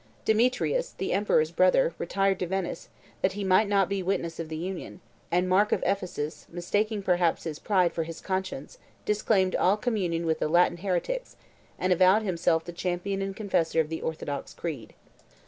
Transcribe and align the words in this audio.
Demetrius, 0.25 0.93
the 0.97 1.13
emperor's 1.13 1.51
brother, 1.51 1.93
retired 1.99 2.39
to 2.39 2.47
Venice, 2.47 2.89
that 3.21 3.33
he 3.33 3.43
might 3.43 3.67
not 3.69 3.87
be 3.87 4.01
witness 4.01 4.39
of 4.39 4.49
the 4.49 4.57
union; 4.57 4.99
and 5.29 5.47
Mark 5.47 5.71
of 5.71 5.83
Ephesus, 5.85 6.47
mistaking 6.49 7.03
perhaps 7.03 7.43
his 7.43 7.59
pride 7.59 7.93
for 7.93 8.01
his 8.01 8.19
conscience, 8.19 8.79
disclaimed 9.05 9.55
all 9.55 9.77
communion 9.77 10.25
with 10.25 10.39
the 10.39 10.49
Latin 10.49 10.77
heretics, 10.77 11.35
and 11.77 11.93
avowed 11.93 12.23
himself 12.23 12.65
the 12.65 12.71
champion 12.73 13.21
and 13.21 13.35
confessor 13.35 13.79
of 13.79 13.89
the 13.89 14.01
orthodox 14.01 14.55
creed. 14.55 14.95